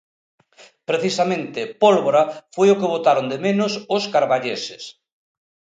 Precisamente 0.89 1.61
pólvora 1.83 2.21
foi 2.55 2.67
o 2.71 2.77
que 2.79 2.91
botaron 2.93 3.25
de 3.31 3.37
menos 3.45 3.71
os 3.95 4.03
carballeses. 4.13 4.83